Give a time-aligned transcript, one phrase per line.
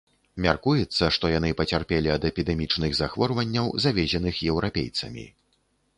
[0.43, 5.25] Мяркуецца, што яны пацярпелі ад эпідэмічных захворванняў, завезеных еўрапейцамі.